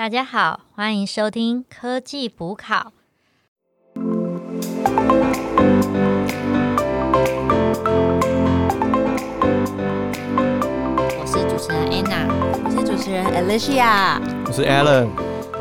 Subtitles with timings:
[0.00, 2.94] 大家好，欢迎收听科技补考。
[11.18, 12.26] 我是主持人 Anna，
[12.64, 15.10] 我是主持人 Alicia，我是 Alan。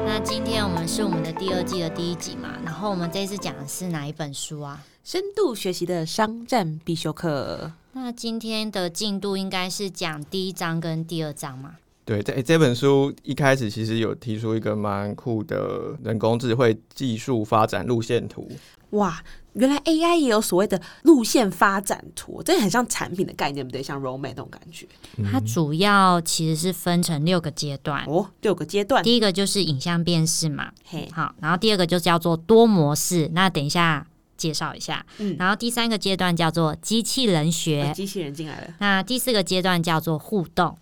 [0.06, 4.82] 那今天我们是我们的第二季的第一集嘛，然后我们这次讲的是哪一本书啊？
[5.04, 7.74] 深度学习的商战必修课。
[7.92, 11.74] 那今天的进度应该是讲第一章跟第二章嘛？
[12.10, 18.50] 对，这这本书一开始其实有提出一个蛮酷的人工智慧技术发展路线图。
[18.90, 19.22] 哇，
[19.54, 23.84] 原来 AI 也有所谓的路线发展图，这很像产品的概念，不对？
[23.84, 24.88] 像 roadmap 那种感觉。
[25.32, 29.04] 它主要其实是分成六个阶段哦，六个阶段。
[29.04, 35.06] 第一个就是影像辨识嘛，嘿，好，然后第二个就叫做多模式，那等一下介绍一下。
[35.20, 38.74] 嗯，然后第三个阶段叫做机器人学，机器人进来了。
[38.80, 40.76] 那第四个阶段叫做互动。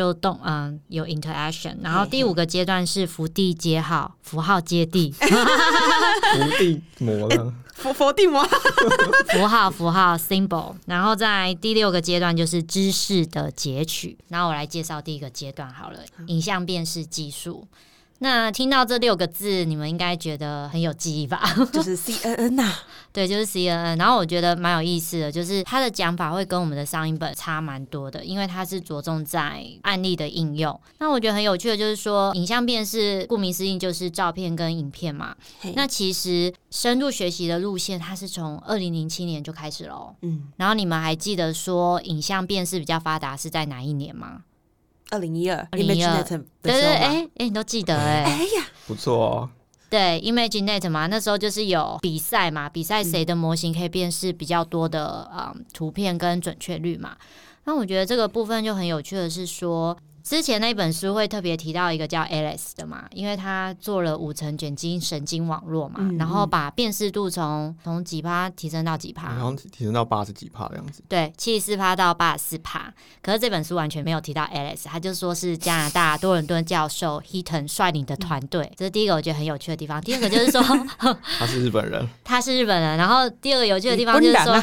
[0.00, 8.42] 就动嗯有 interaction，然后第五个阶段是伏地接号，符号接地， 伏地魔了， 伏伏地魔，
[9.30, 15.98] 符号符号 symbol，然后在第六个阶段就是知识的截取，然后我来介绍第一个阶段好了，
[16.28, 17.68] 影像辨识技术。
[18.22, 21.42] 那听到这六个字，你们应该觉得很有记忆吧？
[21.72, 22.70] 就是 C N N 呐，
[23.14, 23.98] 对，就是 C N N。
[23.98, 30.78] 然后我觉得蛮有意思的，就是它的讲法会跟我们的上一本差蛮多的，因为它是着重在案例的应用。
[30.98, 35.34] 那我觉得很有趣的，就是说影像辨识，顾名思义就是照片跟影片嘛。
[35.74, 40.14] 那其实深度学习的路线，它是从二零零七年就开始了。
[40.20, 44.42] 嗯，然后你们还记得说影像辨识比较发达是在哪一年吗？
[45.10, 49.50] 二零一二，二零一二，对对，哎哎，你都记得哎，哎呀，不错哦。
[49.88, 57.16] 对，ImageNet 嘛，那时候就是有比赛嘛，比赛谁的模型可以辨识比较多的啊图片跟准确率嘛。
[57.64, 59.96] 那我觉得这个部分就很有趣的是说。
[60.22, 71.02] 之前那本书会特别提到一个叫 Alice 的嘛，因为他做了五层卷积神经网络嘛，然后把辨识度从从几趴提升到几趴，然后提升到八十几趴的样子。
[71.08, 72.92] 对，七十四趴到八十四趴。
[73.22, 78.70] 可是这本书完全没有提到 Alice，他就说是加拿大多伦多教授 Heaton 率领的团队。
[78.76, 80.00] 这是第一个我觉得很有趣的地方。
[80.00, 80.62] 第二个就是说
[81.38, 82.96] 他是日本人， 他是日本人。
[82.96, 84.62] 然后第二个有趣的地方就是说。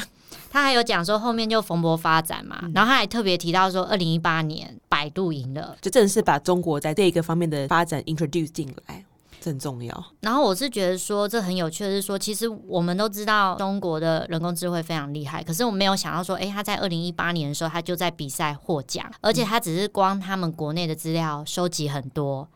[0.49, 9.03] 他还有讲说后面就蓬勃发展嘛，然后他还特别提到说，二零一八年百度赢了，就正式把中国在这一个方面的发展 introduce 进来，
[9.39, 10.05] 这很重要。
[10.21, 22.47] 然后我是觉得说，这很有趣的是说，其实我们都知道中国的人工智慧非常厉害，可是我没有想到说，哎，他在二零一八年的时候，他就在比赛获奖，而且他只是光他们国内的资料收集很多。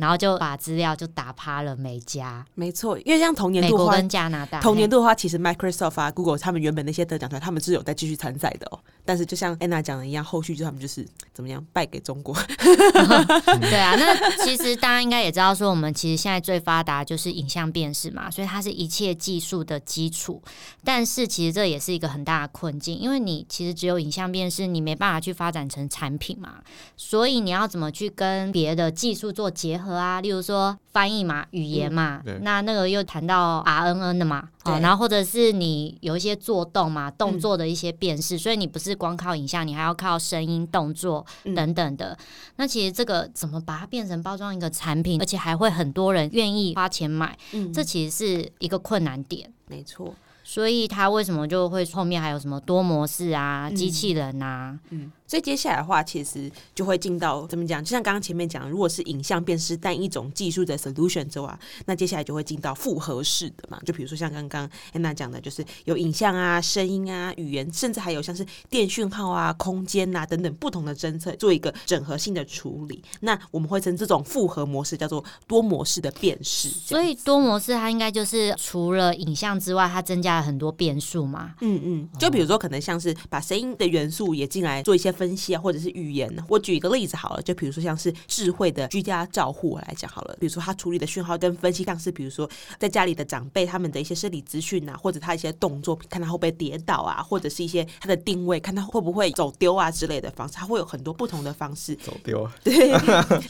[0.00, 8.80] 然后就把资料就打趴了美家，没错，因为像同年度的话，跟加拿大同年度的话，其实 Microsoft 啊、Google 他们原本那些得奖团，他们是有在继续参赛的哦。
[9.10, 11.04] 但是就像 Anna 讲的一样，后续就他们就是
[11.34, 12.32] 怎么样败给中国。
[13.60, 20.40] 对啊，那其实大家应该也知道，说我们其实现在最发达就是影像辨识嘛，所以它是一切技术的基础。
[20.84, 26.60] 但是其实这也是一个很大的困境，因为你其实只有影像辨识，你没办法去发展成产品嘛。
[26.96, 29.96] 所以你要怎么去跟别的技术做结合？
[29.96, 41.24] 啊，例如说翻译嘛，语言嘛，那那个又谈到 RNN 的嘛，哦，然后或者是你有一些做动嘛，动作的一些辨识，所以你不是光靠影像，你还要靠声音、动作
[41.56, 42.16] 等等的。
[42.56, 49.50] 那其实这个怎么把它变成包装一个产品，而且还会很多人愿意花钱买，嗯这其实是一个困难点。
[49.66, 50.14] 没错。
[50.42, 54.76] 所以它为什么就会后面还有什么多模式啊、机器人啊？
[54.90, 57.84] 嗯，所以接下来的话，其实就会进到怎么讲？
[57.84, 63.80] 就像刚刚前面讲，如果是影像辨识单一种技术的 solution 之外，那接下来就会进到复合式的嘛。
[63.86, 73.00] 就比如说像刚刚安娜讲的，就是有影像啊、声音啊、语言，甚至还有像是电讯号啊、空间呐等等不同的侦测，做一个整合性的处理。
[73.20, 76.68] 那我们会称这种复合模式叫做多模式的辨识。
[76.68, 80.50] 所以多模式它应该就是除了影像之外，它增加了。
[80.50, 86.34] 很多变数嘛，嗯嗯，就比如说可能像是把声音的元素也进来做一些分析啊，或者是语言。
[86.48, 102.48] 我举一个例子好了，就比如说像是智慧的居家照护来讲好了，比如说他处理的讯号跟分析，像是比如说在家里的长辈他们的一些生理资讯啊，或者他一些动作，看他会不会跌倒啊，或者是一些他的定位，看他会不会走丢啊之类的方式，他会有很多不同的方式走丢。
[102.64, 102.72] 对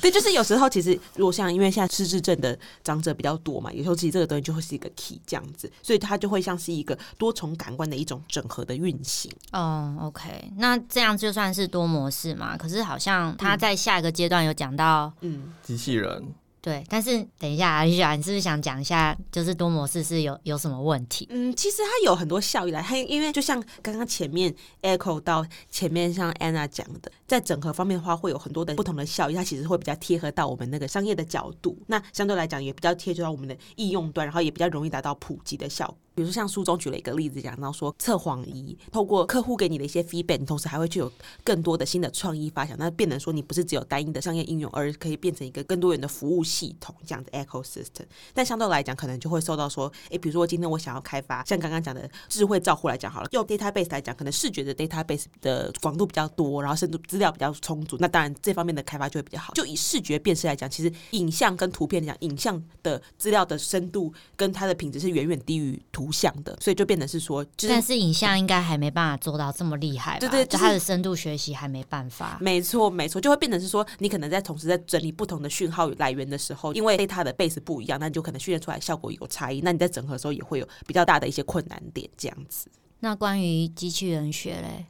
[0.01, 9.31] 对，就是有时候其实如果像因为现在失智症的长者比较多嘛，有时候其实这个东西就会是一个 key 这样子，所以它就会像是一个多重感官的一种整合的运行。
[9.53, 12.57] 哦，OK，那这样就算是多模式嘛？
[12.57, 16.23] 可是好像他在下一个阶段有讲到，嗯，机器人。
[16.63, 21.27] 对，但是等一下，阿丽莎，你是不是想讲一下，就是多模式是有有什么问题？
[21.31, 35.97] 嗯，其实它有很多效益来，它因为就像刚刚前面 echo 到前面像 Anna 讲的，在整合方面的话，会有很多的不同的效益，它其实会比较贴合到我们那个商业的角度，那相对来讲也比较贴合到我们的应用端，然后也比较容易达到普及的效果。
[36.21, 41.11] 比如说像书中举了一个例子，讲到说测谎仪，透过客户给你的一些 feedback，同时还会具有
[41.43, 48.05] 更多的新的创意发想，那变成说你不是只有单一的商业应用，而可以变成一个更多元的服务系统这样的 ecosystem。
[48.35, 59.55] 但相对来讲，可能就会受到说，诶，比如说今天我想要开发，像刚刚讲的智慧照护来讲好了，用 database 来讲，可能视觉的 database 的广度比较多，然后深度资料比较充足，那当然这方面的开发就会比较好。
[59.55, 70.21] 就以视觉辨识来讲，其实影像跟图片来讲，影像的资料的深度跟它的品质是远远低于图像的，所以就变成是说，就是但是影像应该还没办法做到这么厉害吧？
[70.21, 72.39] 对对就是就它的深度学习还没办法。
[72.41, 79.61] 没错，没错，就会变成是说，你可能在同时在整理不同的讯号来源的时候，因为 data 的 base 不一样，那你就可能训练出来效果有差异。
[79.63, 82.69] 那你在整合的时候也会有比较大的一些困难点，这样子。
[83.01, 84.87] 那关于机器人学嘞？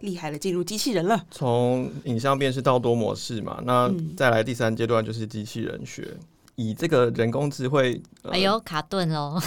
[0.00, 1.20] 厉害了，进入机器人了。
[1.28, 6.16] 从影像辨识到多模式嘛，那嗯再来第三阶段就是机器人学。
[6.58, 9.40] 以这个人工智慧，呃哎呦，卡顿喽！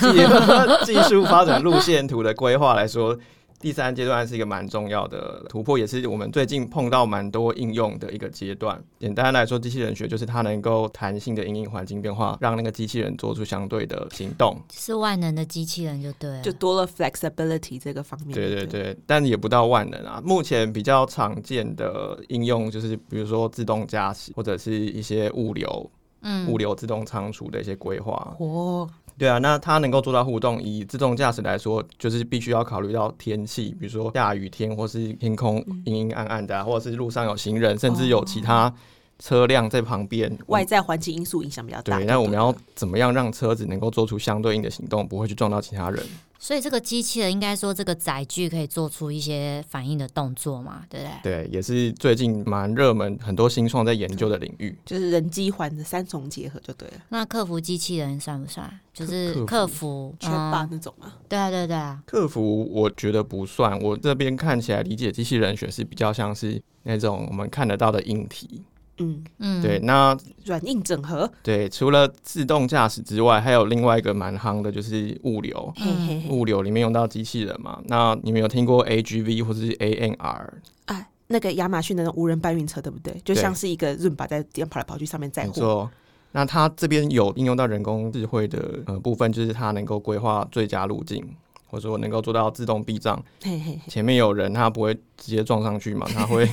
[0.86, 3.18] 技 技术发展路线图的规划来说，
[3.60, 8.82] 第三阶段是一个蛮重要的突破，也是我们最近碰到蛮多应用的一个阶段。
[8.98, 14.58] 简单来说，机器人学就是它能够弹性的因应环境变化，让那个机器人做出相对的行动。
[14.74, 16.42] 是万能的机器人就对了。
[16.42, 18.34] 就多了 flexibility 这个方面。
[18.34, 20.22] 对对对，但也不到万能啊。
[20.24, 28.36] 目前比较常见的应用就是，比如说自动驾驶，或者是一些物流、嗯物流自动仓储的一些规划。
[28.40, 30.62] 哦，对啊，那它能够做到互动。
[30.62, 38.74] 以自动驾驶来说，就是必须要考虑到天气，比如说下雨天，或是天空阴阴暗暗的、啊，或者是路上有行人，甚至有其他
[39.22, 40.36] 车辆在旁边。
[40.48, 41.98] 外在环境因素影响比较大。
[41.98, 46.04] 对，那我们要怎么样让车子能够做出相对应的行动，不会去撞到其他人？
[46.40, 51.46] 所以这个机器人应该说这个载具可以做出一些反应的动作嘛，对不对？
[51.46, 54.76] 对，也是最近蛮热门，很多新创在研究的领域。
[54.84, 58.68] 就是人机环的三重结合就对了，那客服机器人算不算？
[58.92, 61.14] 就是客客服，缺霸嗯那种吗。
[61.30, 68.64] 对啊，对对啊，客服我觉得不算，我这边看起来理解机器人学是比较像是那种我们看得到的硬体。
[69.02, 70.16] 嗯，嗯，对，那
[70.46, 75.74] 软硬整合，对，除了自动驾驶之外，还有另外一个蛮夯的，就是物流。
[75.76, 76.30] 嘿嘿嘿。
[76.30, 77.82] 物流里面用到机器人嘛？
[77.86, 80.50] 那你们有听过 AGV 或者是 ANR？
[80.86, 83.20] 啊，那个亚马逊的那种无人搬运车，对不对？
[83.26, 85.90] 就像是一个润把在这样跑来跑去，上面载货。
[86.34, 91.22] 那它这边有应用到人工智慧的呃部分，就是它能够规划最佳路径，
[91.68, 93.22] 或者说能够做到自动避障。
[93.44, 96.08] 嘿嘿嘿，前面有人，它不会直接撞上去嘛？
[96.14, 96.50] 它会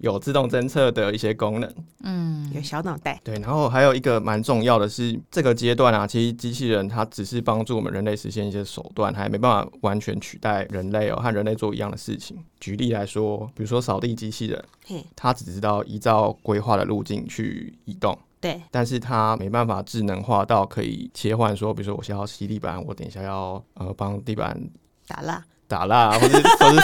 [0.00, 1.74] 有自动侦测的一些功能。
[2.02, 3.20] 嗯，有小脑袋。
[3.22, 12.36] 对，然后还有一个蛮重要的是，这个阶段啊，其实机器人它只是帮助我们人类实现一些手段，还没办法完全取代人类哦，和人类做一样的事情。
[12.58, 24.58] 举例来说，比如说扫地机器人，嘿，它只知道依照规划的路径去移动，对，但是它没办法智能化到可以切换说，比如说我现在要吸地板，我等一下要呃帮地板
[25.06, 25.44] 打蜡。
[25.70, 26.80] 打蜡，或是或是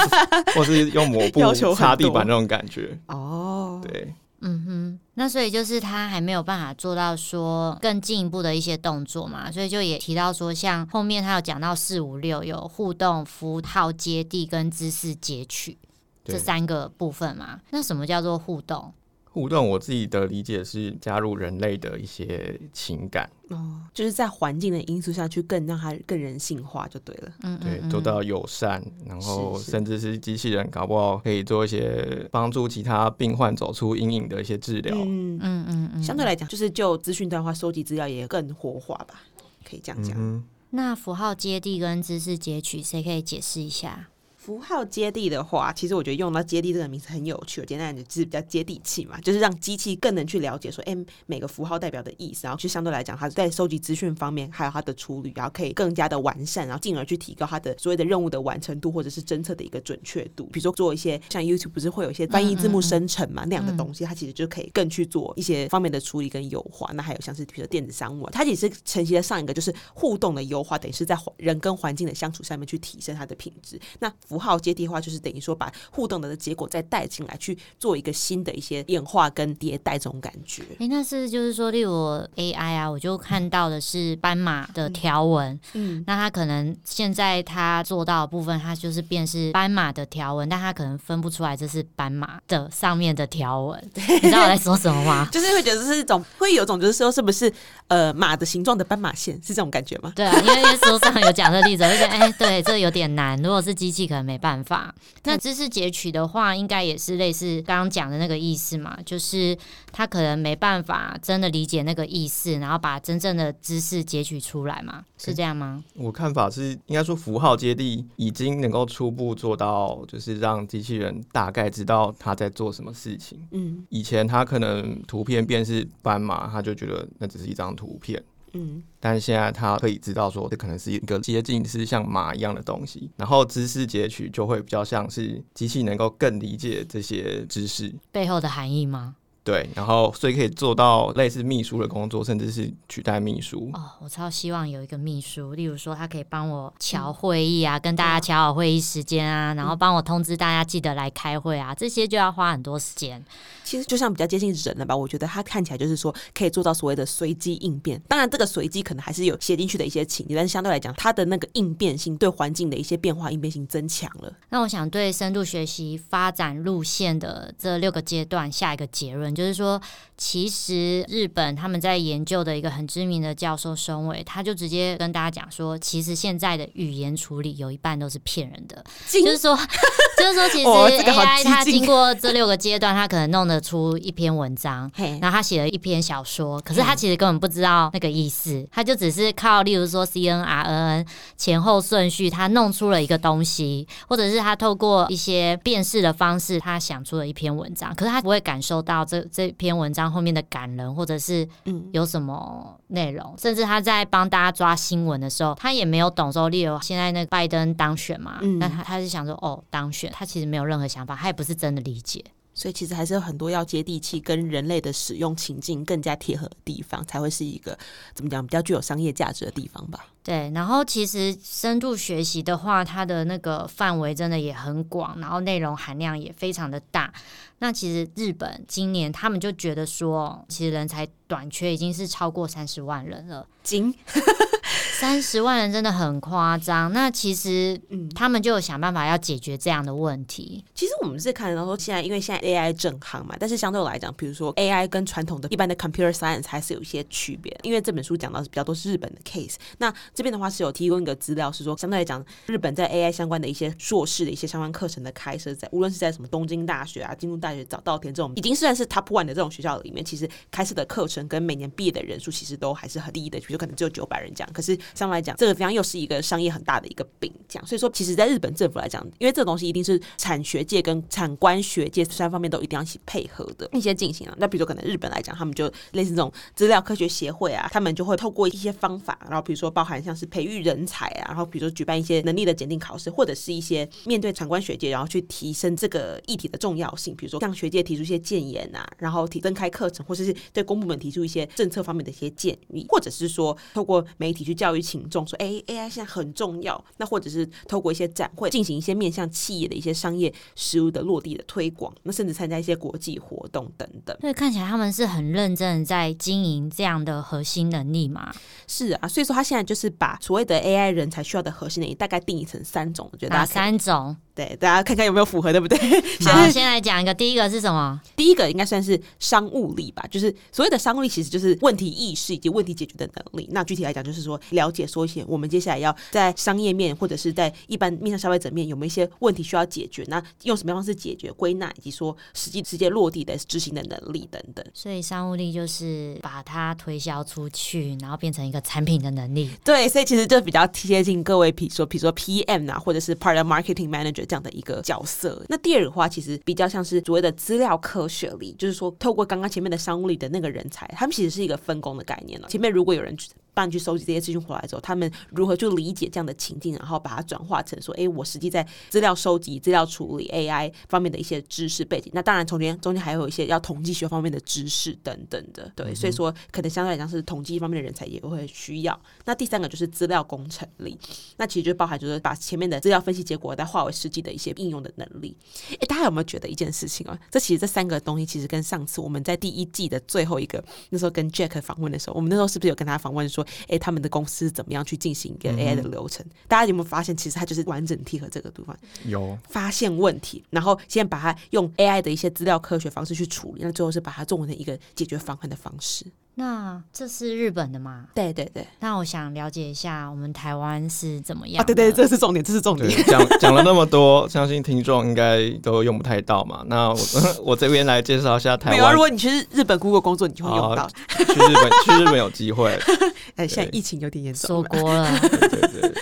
[0.54, 2.96] 或是用抹布擦地板那种感觉。
[3.08, 15.76] 哦，对，嗯哼，那所以就是他还没有办法做到说更进一步的一些动作嘛，所以就也提到说，像后面他有讲到四五六有互动、符号接地跟知识截取
[16.24, 17.60] 这三个部分嘛。
[17.70, 18.94] 那什么叫做互动？
[19.36, 23.30] 互动我自己的理解是加入人类的一些情感。
[23.50, 27.30] 哦，就是在环境的因素下去更让它更人性化就对了。
[27.42, 34.96] 嗯对，做到友善，然后甚至是机器人，搞不好可以做一些帮助其他病患走出阴影的一些治疗。
[34.96, 36.02] 嗯，嗯嗯嗯。
[36.02, 39.20] 相对来讲，就是就资讯端的话，收集资料也更活化吧，
[39.68, 40.16] 可以这样讲。
[40.18, 44.08] 嗯那符号接地跟知识截取，谁可以解释一下？
[44.46, 60.44] 符号接地的话，其实我觉得用到接地这个名词很有趣，简单的就是比较接地气嘛，就是让机器更能去了解说，哎、每个符号代表的意思，然后就相对来讲，它在收集资讯方面还有它的处理，然后可以更加的完善，然后进而去提高它的所谓的任务的完成度或者是侦测的一个准确度。
[60.52, 66.88] 比如说做一些像 YouTube 不是会有一些翻译字幕生成嘛、那样的东西，它其实就可以更去做一些方面的处理跟优化。
[66.94, 73.80] 那还有像是比如说电子商务啊，它也是承袭了上一个就是互动的优化，等于是在环人跟环境的相处上面去提升它的品质。
[73.98, 80.62] 那符符号接替的话，就是等于说把互动的结果再带进来，去做一个新的一些演化跟迭代这种感觉。
[80.78, 81.92] 哎，那是就是说，例如
[82.36, 93.90] AI 啊，我就看到的是斑马的条纹，嗯，那它可能现在它做到的部分，它就是变是斑马的条纹，但它可能分不出来这是斑马的上面的条纹。
[93.94, 95.26] 你知道我在说什么吗？
[95.32, 97.50] 就是会觉得是一种，会有种就是说，是不是
[97.88, 100.12] 呃马的形状的斑马线是这种感觉吗？
[100.14, 103.40] 对啊，因为书上有讲这例子，我就觉得哎，对，这有点难。
[103.40, 104.94] 如果是机器，可能没办法。
[105.24, 109.56] 那知识截取的话，应该也是类似刚刚讲的那个意思嘛，就是
[109.92, 115.82] 他可能没办法真的理解那个意思，然后把真正的知识截取出来嘛，是这样吗？
[115.94, 123.38] 我看法是，应该说符号接地已经能够初步做到，就是让机器人大概知道他在做什么事情。
[123.52, 128.22] 嗯，以前他可能图片辨识斑马，他就觉得那只是一张图片。
[128.56, 139.16] 嗯，但是现在他可以知道说，这可能是一个接近是像马一样的东西，然后知识截取就会比较像是机器能够更理解这些知识背后的含义吗？
[139.46, 143.70] 对，然后所以可以做到类似秘书的工作，甚至是取代秘书。
[143.74, 153.24] 哦，我超希望有一个秘书，例如说他可以帮我调会议啊，跟大家调好会议时间啊，然后帮我通知大家记得来开会啊，这些就要花很多时间。
[153.62, 158.02] 其实就像比较接近人了吧，我觉得他看起来就是说可以做到所谓的随机应变。
[158.08, 164.32] 当然，这个随机可能还是有写进去的一些情节，但是相对来讲，他的那个应变性对环境的一些变化应变性增强了。
[164.48, 169.78] 那我想对深度学习发展路线的这六个阶段下一个结论，就是说，
[170.16, 179.54] 其实日本他们在研究的一个很知名的教授松尾，他就直接跟大家讲说，其实现在的语言处理有一半都是骗人的， 就是说，
[180.18, 183.60] 就是说，其实 AI 它经过这六个阶段，它可能弄得。
[183.66, 184.88] 出一篇文章，
[185.20, 201.84] 然后他写了一篇小说，可是他其实根本不知道那个意思，他就只是靠，例如说 C N R N N 前后顺序，他弄出了一个东西，或者是他透过一些辨识的方式，他想出了一篇文章，可是他不会感受到这这篇文章后面的感人，或者是嗯。
[201.92, 212.22] 有什么内容，甚至他在帮大家抓新闻的时候，他也没有懂说，例如现在那个拜登当选嘛，那他他是想说哦当选，他其实没有任何想法，他也不是真的理解。
[212.56, 217.78] 所以其实还是有很多要接地气、跟人类的使用情境更加贴合的地方，才会是一个
[218.14, 220.06] 怎么讲比较具有商业价值的地方吧。
[220.24, 227.12] 对，然后其实深度学习的话，它的那个范围真的也很广，然后内容含量也非常的大。
[227.58, 233.46] 那其实日本今年他们就觉得说，其实人才短缺已经是超过三十万人了。
[233.62, 233.94] 金
[234.98, 236.90] 三十万人真的很夸张。
[236.90, 240.64] 那其实，嗯，他们就有想办法要解决这样的问题。
[240.74, 247.54] 其实我们是看得到说，现在因为现在 AI 正行嘛，但是相对来讲，比如说 AI 跟传统的一般的 computer science 还是有一些区别。
[247.62, 249.56] 因为这本书讲到是比较多是日本的 case。
[249.76, 264.50] 那这边的话是有提供一个资料，是说相对来讲，日本在 AI 相关的一些硕士的一些相关课程的开设，在无论是在什么东京大学啊、京都大学、早稻田这种已经算是 top one 的这种学校里面，其实开设的课程跟每年毕业的人数其实都还是很低的，比如可能只有九百人这样。
[264.54, 267.66] 可是相对来讲，这个地方又是一个商业很大的一个饼，这样。
[267.66, 274.34] 所以说，其实在日本政府来讲，因为这个东西一定是产学界跟产官学界三方面都一定要一起配合的一些进行啊。
[274.38, 287.14] 那比如说可能日本来讲，他们就类似这种资料科学协会啊，他们就会透过一些方法，然后比如说包含像是培育人才啊，然后比如说举办一些能力的检定考试，或者是一些面对产官学界，然后去提升这个议题的重要性。
[287.16, 296.82] 比如说向学界提出一些建言啊，然后提增开课程，或者是对公部门提出一些政策方面的一些建议，或者是说透过媒体去教育群众说，哎，AI 现在很重要。
[296.98, 304.16] 那或者是透过一些展会进行一些面向企业的一些商业实务的落地的推广，那甚至参加一些国际活动等等。
[304.20, 308.32] 所以，看起来他们是很认真在经营这样的核心能力嘛？
[308.66, 314.16] 是啊，所以说他现在就是把所谓的 AI 人才需要的核心能力大概定义成三种，我觉得哪三种？
[314.36, 315.78] 对，大家看看有没有符合，对不对？
[316.26, 317.98] 好，先来讲一个，第一个是什么？
[318.14, 323.48] 第一个应该算是商务力吧，就是所谓的商务力，其实就是问题意识以及问题解决的能力。
[323.50, 334.62] 那具体来讲，就是说了解说一些我们接下来要在商业面或者是在一般面向消费者面有没有一些问题需要解决，那用什么方式解决、归纳以及说实际直接落地的执行的能力等等。
[334.74, 339.50] 所以商务力就是把它推销出去，然后变成一个产品的能力。
[339.64, 344.25] 对，所以其实就比较贴近各位，比如说比如说 PM 啊，或者是 Part of Marketing Manager。
[344.26, 352.48] 这样的一个角色，那第二的话，其实比较像是所谓的资料科学力，就是说透过刚刚前面的商务力的那个人才，他们其实是一个分工的概念了。
[352.48, 353.16] 前面如果有人
[353.56, 362.12] 帮你去收集这些资讯回来之后，他们如何去理解这样的情境，然后把它转化成说，哎，我实际在资料收集、资料处理、AI 方面的一些知识背景。
[362.14, 369.00] 那当然，中间中间还有一些要统计学方面的知识等等的，对，所以说可能相对来讲是统计方面的人才也会需要。
[369.24, 370.98] 那第三个就是资料工程力，
[371.38, 375.34] 那其实就包含就是把前面的资料分析结果再化为实际的一些应用的能力。
[375.70, 377.18] 哎，大家有没有觉得一件事情啊？
[377.30, 386.24] 这其实这三个东西其实跟上次我们在第一季的最后一个那时候跟 Jack 访问的时候，我们那时候是不是有跟他访问说，哎，他们的公司怎么样去进行一个 AI 的流程？
[386.48, 396.04] 大家有没有发现，其实它就是完整贴合这个地方，有发现问题，然后先把它用 AI 的一些资料科学方式去处理，那最后是把它做成一个解决方案的方式。
[396.38, 398.04] 那这是日本的吗？
[398.14, 398.62] 对对对。
[398.80, 401.62] 那我想了解一下，我们台湾是怎么样？
[401.62, 403.04] 啊，对对，这是重点，这是重点。
[403.04, 406.62] 讲讲了那么多， 相信听众应该都用不太到嘛。
[406.66, 406.98] 那我
[407.42, 408.78] 我这边来介绍一下台湾。
[408.78, 410.86] 没有，如果你去日本 Google 工作，你就会用到。
[411.08, 412.78] 去日本，去日本有机会。
[413.36, 415.18] 哎，现在疫情有点严重，锁国了。
[415.20, 415.94] 对对。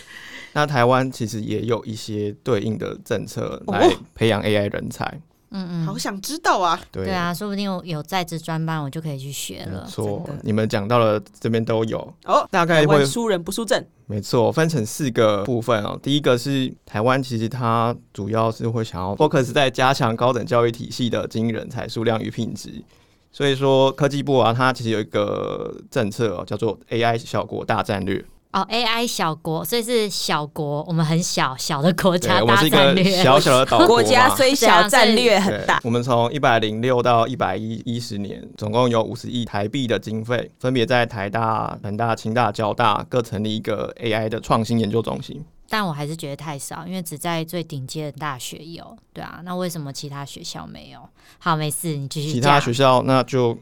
[0.52, 5.20] 那台湾其实也有一些对应的政策来培养 AI 人才。
[5.56, 6.78] 嗯嗯，好想知道啊！
[6.90, 9.86] 对啊，说不定有有在职专班，我就可以去学了。
[9.86, 13.86] 错，你们讲到了这边都有哦，大概会输人不输阵。
[14.06, 15.98] 没错，分成四个部分哦。
[16.02, 22.82] 第一个是台湾，其实它主要是会想要 focus 在加强高等教育体系的精英人才数量与品质。
[23.30, 28.24] 所以说，科技部啊，它其实有一个政策哦，叫做 AI 小国大战略。
[28.54, 35.80] 哦，AI 小国，所以是小国，我们很小小的国家，我们是一个小小的岛国 家，虽小战略很大。
[35.82, 45.44] 我们从一百零六到一百一一十年，总共有五十亿台币的经费，分别在台大、南大、清大、交大各成立一个 AI 的创新研究中心。
[45.68, 48.96] 但我还是觉得太少，因为只在最顶尖的大学有。
[49.12, 51.00] 对啊，那为什么其他学校没有？
[51.38, 52.34] 好，没事，你继续。
[52.34, 53.58] 其他学校那就。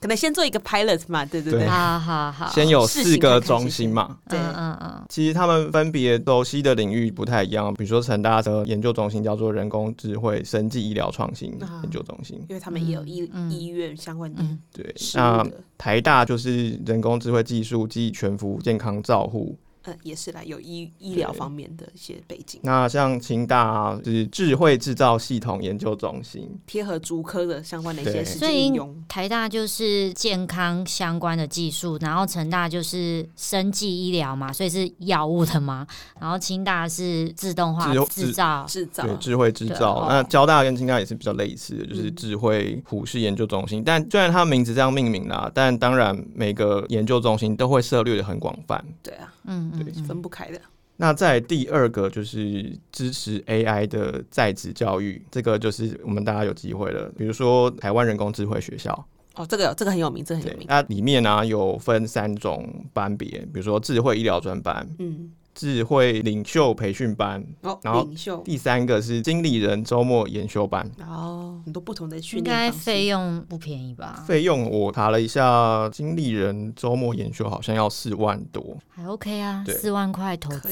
[0.00, 11.50] 可能先做一个 pilot 嘛，对对对，好好好，先有四个中心嘛，对，嗯嗯，其实他们分别熟悉的领域不太一样，比如说成大的研究中心叫做人工智慧生技医疗创新
[11.82, 15.44] 研究中心，因为他们也有医医院相关的，对，那
[15.76, 19.58] 台大就是人工智慧技术及全服健康照护。
[20.02, 22.60] 也是来有医医疗方面的一些背景。
[22.64, 28.94] 那像清大啊是智慧制造系统研究中心，贴合足科的相关的一些实际应用。
[29.08, 35.86] 台大就是健康相关的技术，然后成大就是生技医疗嘛，所以是药物的嘛。
[36.20, 40.06] 然后清大是自动化制造，制造对智慧制造。
[40.08, 43.82] 那交大跟清大也是比较类似的，就是智慧普世研究中心。
[43.84, 48.84] 但虽然它名字这样命名啦，但当然每个研究中心都会涉猎的很广泛。
[49.02, 49.72] 对啊，嗯。
[49.72, 50.60] 对，分不开的。
[50.96, 57.08] 那在第二个就是支持 AI 的在职教育，这个就是我们大家有机会了。
[57.16, 58.92] 比如说台湾人工智慧学校，
[59.36, 60.66] 哦，这个这个很有名，这很有名。
[60.68, 65.30] 那里面呢有分三种班别，比如说智慧医疗专班，嗯。
[65.58, 67.44] 智慧领袖培训班，
[67.82, 68.08] 然后
[68.44, 74.22] 第三个是经理人周末研修班，哦，很多不同的训练，应该费用不便宜吧？
[74.24, 80.68] 费用我查了一下，经理人周末研修好像要四万多，还 OK 啊，四万块投资，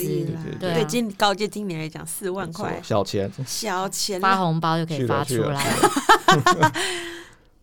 [0.61, 2.81] 对对，经高阶经理来讲四万块。
[2.85, 5.67] 小钱，小钱发红包就可以发出来。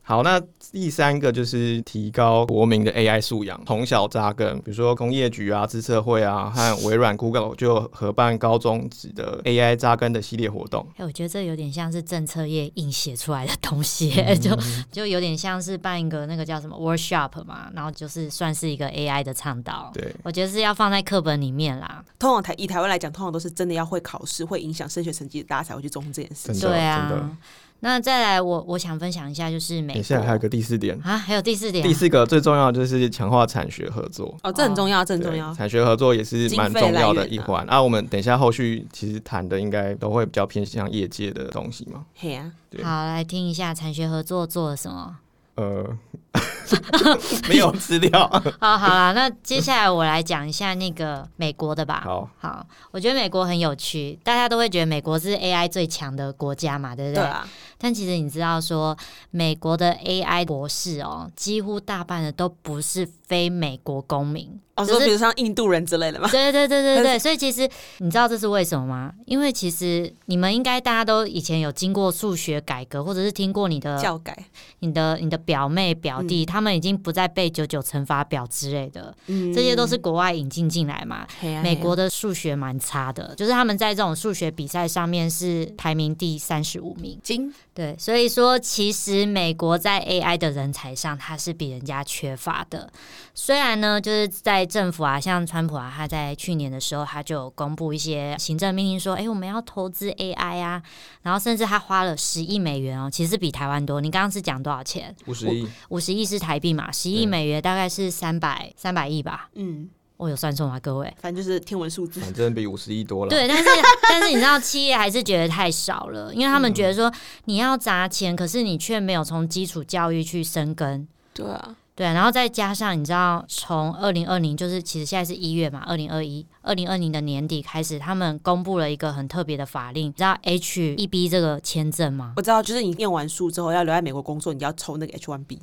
[0.05, 0.37] 好，那
[0.73, 4.57] 第三个就是提高国民的 AI 素养，从小扎根。
[4.57, 10.85] 比如说工业局啊、资策会啊和微软、Google 就合办高中级的 AI 扎根的系列活动。
[10.97, 14.11] 哎，我觉得这有点像是政策业硬写出来的东西，
[14.41, 14.51] 就
[14.91, 19.89] 就有点像是办一个那个叫什么 workshop 嘛，然后就是算是一个 AI 的倡导。
[19.93, 22.03] 对，我觉得是要放在课本里面啦。
[22.19, 26.53] 通常台以台湾来讲，通常都是真的要会考试，会影响升学成绩，大家才会去重视这件事。
[26.59, 27.37] 对啊。
[27.83, 30.01] 那再来，我我想分享一下，就是美。
[30.01, 31.85] 现在还有个第四点啊，还有第四点。
[31.85, 34.33] 第四个最重要的就是强化产学合作。
[34.41, 35.53] 哦，这很重要，这很重要。
[35.53, 37.65] 产学合作也是蛮重要的一环。
[37.65, 42.05] 啊，我们等一下后续其实谈的应该都会比较偏向业界的东西嘛。
[42.15, 42.49] 嘿啊，
[42.81, 45.17] 好，来听一下产学合作做了什么。
[45.55, 45.85] 呃，
[47.47, 48.27] 没有资料。
[48.59, 52.01] 好，好了，那接下来我来讲一下那个美国的吧。
[52.03, 57.23] 好，好，我觉得美国很有趣，大家都会觉得美国是 AI 最强的国家嘛，对不对？
[57.23, 57.47] 对啊。
[57.77, 58.97] 但其实你知道，说
[59.31, 66.29] 美国的 AI 博士哦，几乎大半的都不是非美国公民，哦，就是比如像印度人之类的吗？
[66.31, 67.19] 对对对对对。
[67.19, 69.11] 所以其实你知道这是为什么吗？
[69.25, 74.45] 因为其实你们应该大家都以前有经过数学改革，或者是听过你的教改，
[74.79, 81.27] 你的你的表妹表弟，他们已经不再背九九乘法表之类的，嗯这些都是国外引进进来嘛。
[81.39, 87.19] 嘿啊美国的数学蛮差的，就是他们在这种数学比赛上面是排名第三十五名。
[87.23, 92.89] 金对，所以说其实美国在 AI 的人才上，它是比人家缺乏的。
[93.33, 100.83] 虽然呢，就是在政府啊，像川普啊，他在去年的时候，他就有公布一些行政命令，说，哎、我们要投资 AI 啊，
[101.23, 103.99] 然后甚至他花了十亿美元哦，其实比台湾多。
[103.99, 105.15] 你刚刚是讲多少钱？
[105.25, 109.49] 五十亿，五十亿是台币嘛，十亿美元大概是三百三百亿吧？
[109.55, 110.79] 嗯，我有算错吗？
[110.79, 111.13] 各位？
[111.19, 112.19] 反正就是天文数字。
[112.21, 113.29] 反正比五十亿多了。
[113.29, 113.69] 对，但是
[114.07, 117.11] 但是你知道，企业还是觉得太少了，因为他们觉得说
[117.45, 121.07] 你要砸钱，可是你却没有从基础教育去深耕。
[121.33, 132.33] 对啊，对，然后再加上你知道，从二零二零就是其实现在是一月嘛，二零二一、二零二零的年底开始，他们公布了一个很特别的法令，你知道 H 一 B 这个签证吗？
[132.37, 135.59] 我知道，就是你念完书之后要留在美国工作，你要抽那个 H one B。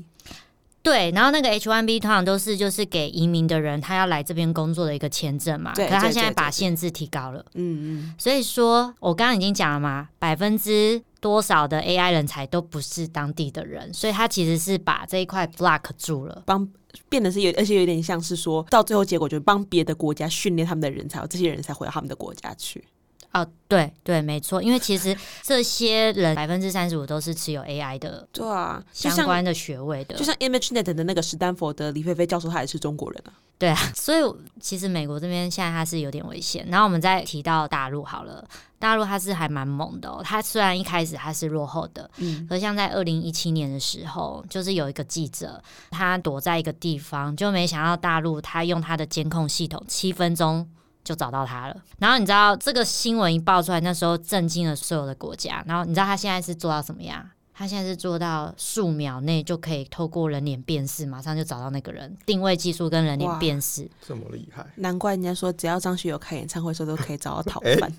[0.82, 5.74] 对，然后那个 H1B 通常都是就是给移民的人，他要来这边工作的一个签证嘛。
[5.74, 16.42] 对可是他现在把限制提高了，嗯嗯，所以说我刚刚已经讲了嘛，百分之多少的 AI 人才都不是当地的人，所以他其实是把这一块 block 住了。
[16.46, 16.66] 帮
[17.08, 22.82] 变得是有，而且有点像是说到最后结果就是帮别的国家训练他们的人才，这些人才回到他们的国家去。
[23.32, 33.32] 哦，对对，没错，因为其实这些人百分之三十五都是持有 AI 的 对啊，相关的学位的，就像 ImageNet 的那个史丹佛的李菲菲教授，他也是中国人啊。
[33.56, 34.22] 对啊，所以
[34.58, 36.66] 其实美国这边现在它是有点危险。
[36.70, 38.42] 然后我们再提到大陆好了，
[38.78, 40.22] 大陆它是还蛮猛的哦。
[40.24, 50.66] 它虽然一开始它是落后的，嗯，可像在二零一七年的时候，就是有一个记者他躲在一个地方，就没想到大陆他用他的监控系统七分钟。
[51.02, 55.64] 就找到他了，然后你知道这个新闻一爆出来，那时候震惊了所有的国家。
[55.66, 57.24] 然后你知道他现在是做到什么样？
[57.60, 63.86] 他现在是做到数秒内就可以透过人脸辨识，马上就找到那个人，定位技术跟人脸辨识。
[64.00, 67.92] 这么厉害，难怪人家说只要张学友开演唱会的时候都可以找到逃犯。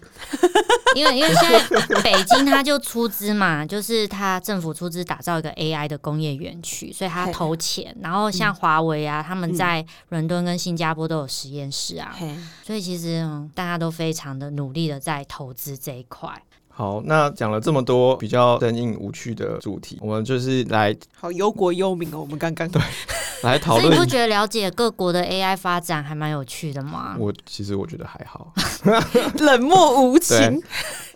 [0.96, 7.96] 因为因为现在北京他就出资嘛，就是他政府出资打造一个 AI 的工业园区，所以他投钱。
[8.02, 12.18] 然后像华为啊，他们嗯在伦敦跟新加坡都有实验室啊，
[12.66, 16.42] 所以其实、嗯、大家都非常的努力的在投资这一块。
[16.74, 22.20] 好，那讲了这么多比较生硬无趣的主题，我们就是来好忧国忧民哦。
[22.22, 22.82] 我们刚刚对，
[23.44, 23.84] 来讨论。
[23.84, 27.16] 所以你不觉得了解各国的 AI 发展还蛮有趣的吗？
[27.20, 28.54] 我其实我觉得还好，
[29.40, 30.62] 冷漠无情。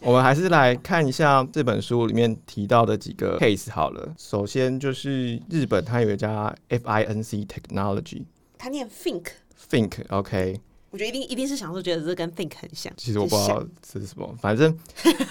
[0.02, 4.13] 我们还是来看一下这本书里面提到的几个 case 好了。
[4.18, 8.24] 首先就是日本，它有一家 FINC Technology
[8.58, 10.60] 它念 think，Think，OK，、
[10.95, 12.89] 我觉得一定一定是想说觉得这跟 think 很像。
[12.95, 14.73] 其实我不知道这是什么，反正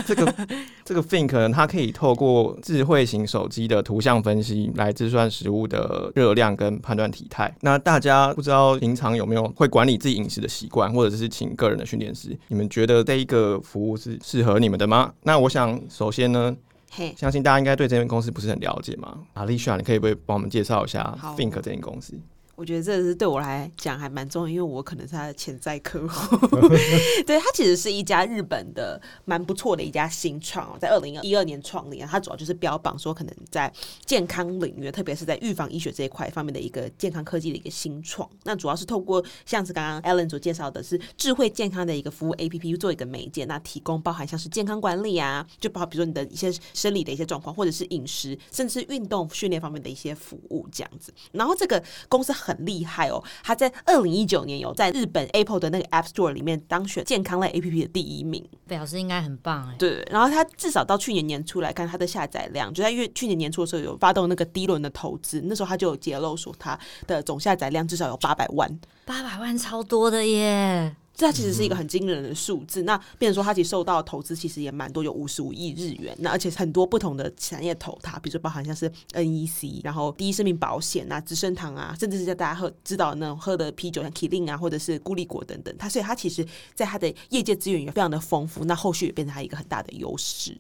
[0.07, 0.35] 这个
[0.85, 7.51] 这个 Think 呢，它可以透过智慧型手机的图像分析来计算食物的热量跟判断体态。
[7.63, 12.39] 那大家不知道平常有没有会管理自己饮食的习惯，或者是请个人的训练师？
[12.49, 15.15] 你们觉得这一个服务是适合你们的吗？
[15.23, 16.55] 那我想首先呢，
[16.91, 19.17] 嘿，相信大家应该对这间公司不是很了解嘛。
[19.33, 22.13] 阿丽莎，你可以不可以帮我们介绍一下好 Think 这间公司？
[22.57, 26.37] 我觉得这是对我来讲还蛮重要，因为我可能是他的潜在客户。
[27.27, 33.73] 对，它其实是一家日本的蛮不错的一家新创哦，在二零一二年创立啊，它主要就是标榜说可能在
[34.05, 38.29] 健康领域，特别是在预防医学这一块方面的一个健康科技的一个新创。
[38.45, 51.13] 那主要是透过像是刚刚 Alan 所介绍的是智慧健康的一个服务 APP 做一个媒介，那提供包含像是健康管理啊，就包括比如说你的一些生理的一些状况，或者是饮食，甚至是运动训练方面的一些服务这样子。
[51.33, 58.47] 然后这个公司很厉害哦，他在二零一九年有在日本 Apple 的那个 App Store 里面当选健康类 APP 的第一名。
[58.67, 59.75] 表示应该很棒哎。
[59.79, 68.81] 对，然后他至少到去年年初来看，它的下载量就在月去年年初的时候有发动那个第一轮的投资，那时候他就有揭露说他的总下载量至少有八百万。
[69.07, 70.95] 八百万超多的耶！
[71.15, 72.83] 这它其实是一个很惊人的数字。
[72.83, 76.15] 那变成说，它其实受到的投资其实也蛮多，有五十五亿日元。
[76.19, 85.75] 那而且很多不同的产业投它，比如说包含像是 NEC，然后第一生命保险啊、资生堂啊，甚至是在大家喝知道那种喝的啤酒，像 Killing 啊，或者是孤立果等等。
[85.79, 88.65] 它所以它其实在它的业界资源也非常的丰富。
[88.65, 90.57] 那后续也变成它一个很大的优势。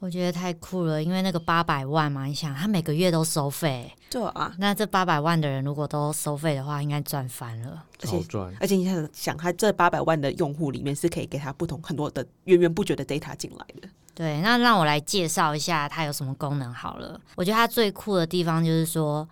[0.00, 7.84] 我觉得太酷了，因为那个八百万嘛，你想他每个月都收费，对啊，那这八百万的人如果都收费的话，应该赚翻了。
[8.00, 8.56] 而且好赚。
[8.60, 13.88] 而且你想想，他这八百万的用户里面是可以给他不同很多的源源不绝的 data 进来的。
[14.14, 17.20] 对，那让我来介绍一下它有什么功能好了。
[17.36, 19.28] 我觉得它最酷的地方就是说，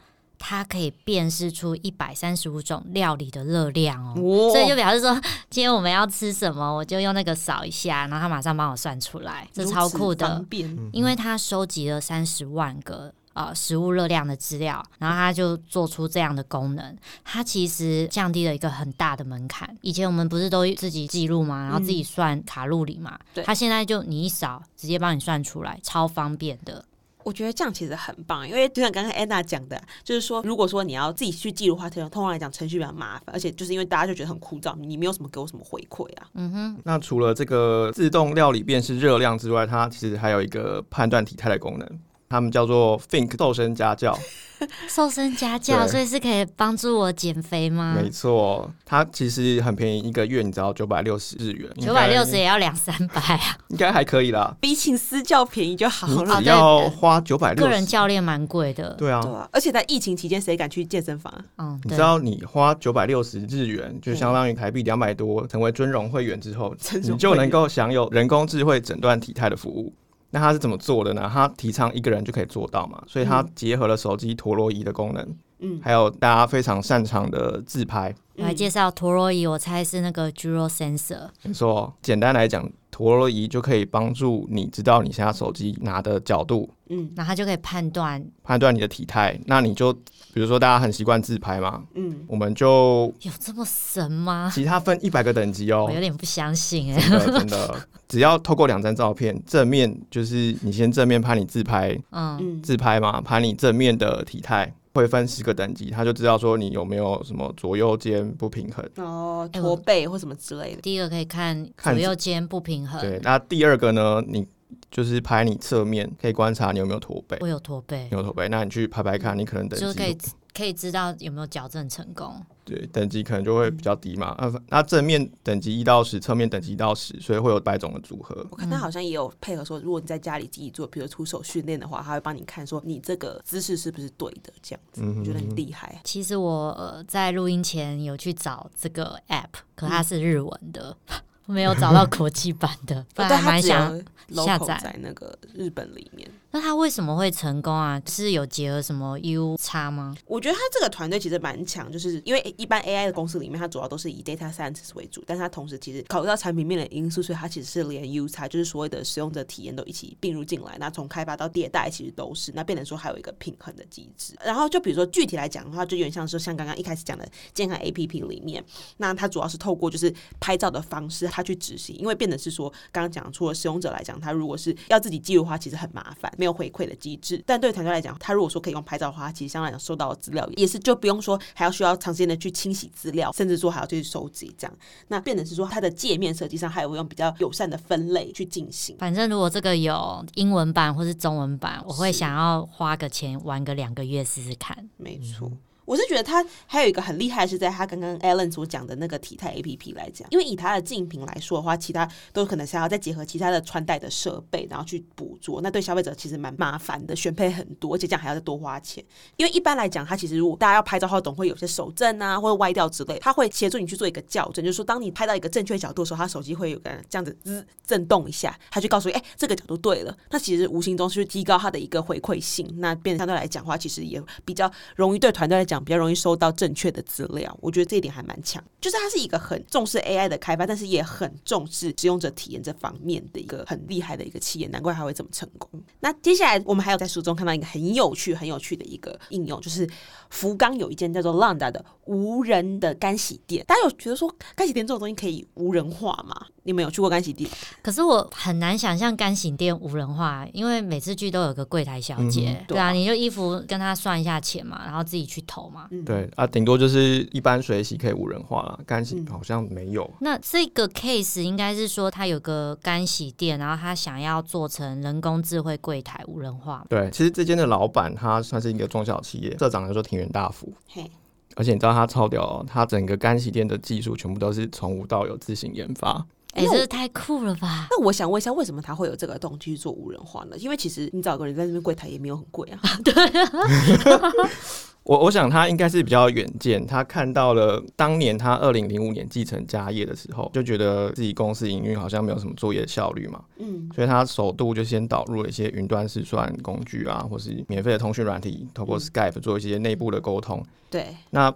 [0.48, 4.14] 它可以辨识出一百三十五种料理的热量哦。
[4.14, 5.12] 哇所以就表示说，
[5.50, 10.44] 今天我们要吃什么，我就用那个扫一下，然后它马上帮我算出来，这超酷的。
[10.92, 16.96] 因为它收集了三十万个呃食物热量的资料，然后它就做出这样的功能。
[17.24, 19.76] 它其实降低了一个很大的门槛。
[19.80, 21.64] 以前我们不是都自己记录嘛？
[21.64, 23.18] 然后自己算卡路里嘛。
[23.34, 26.84] 对它现在就你一扫，直接帮你算出来，超方便的。
[27.26, 36.28] 我觉得这样其实很棒，因为就像刚刚安娜讲的，就是说，如果说你要自己去记录的话，通常来讲程序比较麻烦，而且就是因为大家就觉得很枯燥，你没有什么给我什么回馈啊。
[36.34, 44.18] 嗯哼，那除了这个自动料理辨识热量之外，它其实还有一个判断体态的功能，他们叫做 Think 瘦身家教。
[44.88, 47.94] 瘦身家教，所以是可以帮助我减肥吗？
[47.94, 53.58] 没错，它其实很便宜，一个月你只要九百六十日元，九百六十也要两三百啊！
[53.68, 54.56] 应该还可以啦。
[54.58, 56.38] 比请私教便宜就好你了。
[56.38, 58.94] 只要花九百六个人，教练蛮贵的。
[58.94, 61.44] 对啊对，啊，而且在疫情期间，谁敢去健身房啊？
[61.58, 61.98] 嗯，你知。
[61.98, 69.92] 道你花九百六十日元，就相当于台币两百多，成为尊荣会员之后，你就能够享有人工智慧诊断体态的服务。
[70.30, 71.30] 那它是怎么做的呢？
[71.32, 78.14] 它提倡一个人就可以做到嘛，所以它结合了手机陀螺仪的功能，嗯还有大家非常擅长的自拍。
[78.36, 81.28] 我来介绍陀螺仪，我猜是那个 Gyro Sensor。
[81.42, 89.40] 没错，简单来讲，陀螺仪就可以帮助你知道你现在手机拿的角度，嗯那它就可以判断判断你的体态。
[89.46, 89.90] 那你就
[90.34, 94.52] 比如说大家很习惯自拍嘛，嗯，我们就有这么神吗？
[94.54, 95.92] 其他分一百个等级哦我。
[95.92, 108.84] 有点不相信哎、真的真的，只要透过两张照片，正面就是你先正面拍你自拍，嗯，嗯，自拍嘛，拍你正面的体态，会分十个等级，他就知道说你有没有什么左右肩不平衡。
[108.94, 110.80] 然后哎我驼背或什么之类的。
[110.80, 114.46] 第一个可以看看左右肩不平衡，对，那第二个呢，你
[114.90, 117.36] 就是拍你侧面，可以观察你有没有驼背。
[117.40, 120.16] 我有驼背你，有驼背，那你去拍拍看，你可能等级就可以
[120.56, 122.40] 可以知道有没有矫正成功。
[122.64, 124.34] 对等级可能就会比较低嘛。
[124.40, 128.44] 那，那正面等级一到十，侧面等级一到十，所以会有百种的组合。
[128.50, 136.00] 我看他好像也有配合说，如果你在家里自己做，比如出手训练的话，他会帮你看说你这个姿势是不是对的，这样子，嗯我觉得很厉害。
[136.02, 140.96] 其实我、呃、在录音前有去找这个 app，可它是日文的，
[141.46, 143.96] 没有找到 国际版的，不然但他还蛮想。
[144.34, 146.28] 下 local 载在那个日本里面。
[146.56, 148.00] 那它为什么会成功啊？
[148.06, 150.16] 是有结合什么 U 叉吗？
[150.24, 160.78] 我觉得他这个团队其实蛮强，就是因为一般 AI 的公司里面，它主要都是以 data science 为主，但是它同时其实考虑到产品面的因素，所以它其实是连 U 叉，就是所谓的使用者体验都一起并入进来。
[160.80, 164.34] 那从开发到迭代，其实都是那变成说还有一个平衡的机制。
[164.42, 168.64] 然后就比如说具体来讲的话，就有点像是像刚刚一开始讲的健康 APP 里面，
[168.96, 177.42] 那它主要是透过就是拍照的方式，它去执行，因为变得是说刚刚讲，除了使用者来讲，他如果是要自己记录的话，其实很麻烦，有回馈的机制。
[177.44, 184.76] 但对团队来讲，他如果说可以用拍照的话，其实相对来讲收到的资料也是就不用说还要需要长时间的去清洗资料，甚至说还要去收集这样。
[185.08, 188.96] 那变成是说它的界面设计上还有用比较友善的分类去进行。
[188.98, 194.88] 反正如果这个有英文版或是中文版，我会想要花个钱玩个两个月试试看。
[194.96, 195.50] 没错。
[195.86, 209.02] 我是觉得他还有一个很厉害，是在他刚刚 Alan 所讲的那个体态 A P P 来讲，因为以他的竞品来说的话，其他都可能是要再结合其他的穿戴的设备，然后去捕捉，那对消费者其实蛮麻烦的，选配很多，而且这样还要再多花钱。
[209.36, 220.16] 因为一般来讲，他其实如果大家要拍照的话，总会有些手震啊或者歪掉之类，他会协助你去做一个校正，就是说当你拍到一个正确角度的时候，他手机会有个这样子滋震动一下，他就告诉你，哎、这个角度对了。
[220.30, 227.56] 那其实无形中是提高它的一个回馈性，那变相对来讲话，其实也比较容易对团队来讲比较容易收到正确的资料。
[227.60, 235.68] 我觉得这一点还蛮强，就是它是一个很重视 AI 的开发，但是也很重视使用者体验这方面的一个很厉害的一个企业，难怪它会这么成功。
[236.00, 239.88] 那接下来我们还有在书中看到一个很有趣、很有趣的一个应用，就是
[240.30, 243.64] 福冈有一间叫做 Landa 的无人的干洗店。
[243.66, 246.46] 大家有觉得说干洗店这种东西可以无人化吗？
[246.66, 247.48] 你们有去过干洗店？
[247.80, 255.86] 可是我很难想象干洗店无人化，因为每次去都有个柜台小姐，嗯对啊，对啊你就衣服跟她算一下钱嘛，然后自己去投嘛。
[255.92, 260.10] 嗯，对啊，顶多就是一般水洗可以无人化了，干洗嗯好像没有。
[260.20, 266.84] 那这个 case 应该是说，他有个干洗店，然后他想要做成人工智慧柜台无人化。
[266.88, 271.08] 对，其实这间的老板他算是一个中小企业，社长叫做庭园大福，嘿，
[271.54, 276.26] 而且你知道他超屌、哦，他整个干洗店的技术全部都是从无到有自行研发。
[276.56, 277.86] 哎、这个太酷了吧！
[277.90, 280.56] 那我想问一下，为什么他会有这个动机去做无人化呢？
[280.56, 282.80] 因为其实你找个人在那边柜台也没有很贵啊。
[283.04, 283.14] 对
[285.04, 300.60] 我我想他应该是比较远见，他看到了当年他二零零五年继承家业的时候，就觉得自己公司营运好像没有什么作业效率嘛，嗯，所以他首度就先导入了一些云端试算工具啊，或是免费的通讯软体，透过嗯 Skype 做一些内部的沟通。
[300.90, 301.54] 对，那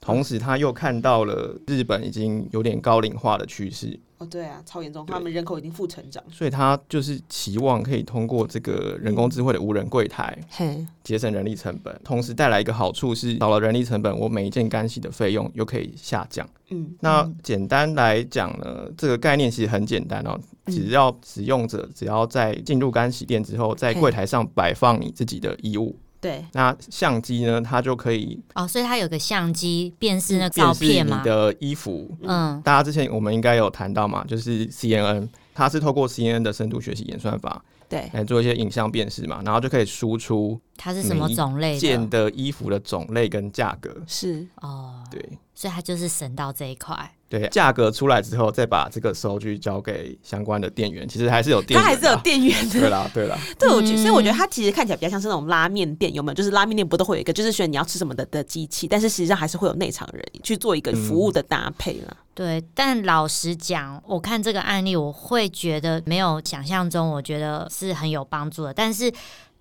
[0.00, 6.22] 同时他又看到了日本已经有点高龄化的趋势，哦，对啊，超严重，他们人口已经负成长。
[6.30, 16.48] 所以他就是期望可以通过这个人工智慧的无人柜台嘿，节省人力成本，同时带来一个好处是少了人力成本，我每一件干洗的费用又可以下降。
[16.70, 20.74] 嗯，那简单来讲呢，这个概念其实很简单哦，嗯。
[20.74, 24.00] 只要使用者只要在进入干洗店之后，在嘿。
[24.00, 32.16] 柜台上摆放你自己的衣物，对，那相机呢，它就可以哦，所以它有个相机辨识那照片嘛，你的衣服。
[32.22, 42.30] 嗯，大家之前我们应该有谈到嘛，就是 CNN，它是透过 CNN 的深度学习演算法对，来做一些影像辨识嘛，然后就可以输出它是什么种类件的？
[42.30, 43.92] 的衣服的种类跟价格。
[44.06, 45.20] 是，哦，对
[45.54, 47.12] 所以它就是省到这一块。
[47.32, 52.80] 对，价格出来之后，再把这个收据交给相关的店员，其实还是有店员的啊，它还是有店员的。
[52.80, 56.34] 对啦，对啦，对，我觉得，所以我觉得嗯它其实看起来比较像是那种拉面店，有没有？
[56.34, 62.14] 就是拉面店不都会有一个，就是选你要吃什么的的机器，但是实际上还是会有内场人去做一个服务的搭配啦。
[62.34, 68.74] 对，但老实讲，我看这个案例，我会觉得没有想象中，我觉得是很有帮助的。
[68.74, 69.10] 但是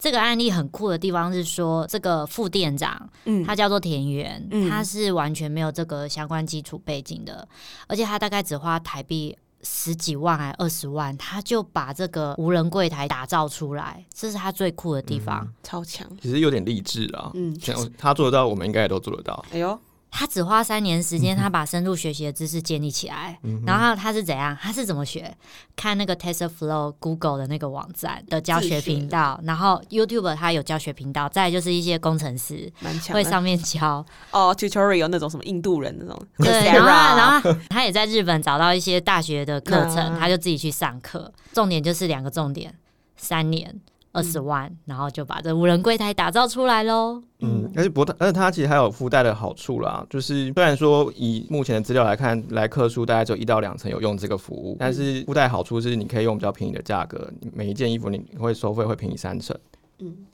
[0.01, 7.47] 这个案例很酷的地方是说，这个副店长嗯，他叫做田园，嗯他是完全没有这个相关基础背景的，
[7.87, 9.37] 而且他大概只花台币。
[9.63, 15.47] 十几万还二十万，他就把这个无人柜台打造出来，这是他最酷的地方。
[15.61, 16.07] 超强。
[16.19, 17.29] 其实有点励志啊。
[17.35, 17.55] 嗯，
[17.95, 19.45] 他做得到，我们应该也都做得到。
[19.51, 19.79] 哎呦，
[20.13, 23.39] 他只花三年时间，他把深度学习的知识建立起来。
[23.43, 24.55] 嗯然后他是怎样？
[24.61, 25.35] 他是怎么学？
[25.75, 32.71] 看那个 TensorFlow Google 的那个网站的教学频道，然后 YouTube 他有教学频道，再就是一些工程师。
[33.11, 34.05] 会上面教。
[34.31, 41.31] 哦，tutorial 那种什么印度人那种，对，然后然后他也在日本找到一些大学的课程，嗯他就自己去上课。
[41.53, 42.75] 重点就是两个重点：
[43.15, 43.79] 三年。
[44.11, 47.21] 二十万，然后就把这无人柜台打造出来喽。
[47.39, 59.57] 嗯，而且不，而且它其实还有附带的好处啦，就是虽然说以目前的资料来看，来客数大概只有一到两成有用这个服务，但是附带好处是你可以用比较便宜的价格，每一件衣服你会收费会便宜三成。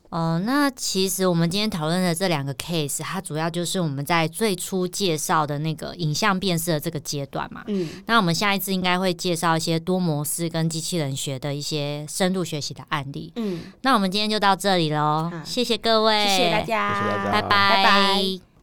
[0.09, 7.63] 哦，那其实我们今天讨论的这两个 case，它主要就是我们在最初介绍的那个影像辨识的这个阶段嘛。
[7.67, 13.33] 嗯，那我们下一次应该会介绍一些多模式跟机器人学的一些深度学习的案例。
[13.35, 18.47] 嗯，那我们今天就到这里喽好，谢谢各位，谢谢大家，谢谢大家拜拜拜